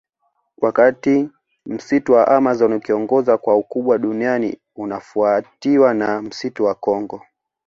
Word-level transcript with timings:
Wakati 0.57 1.29
Msitu 1.65 2.13
wa 2.13 2.27
Amazon 2.27 2.73
ukiongoza 2.73 3.37
kwa 3.37 3.55
ukubwa 3.55 3.97
duniani 3.97 4.57
unafuatiwa 4.75 5.93
na 5.93 6.21
msitu 6.21 6.63
wa 6.65 6.75
Kongo 6.75 7.21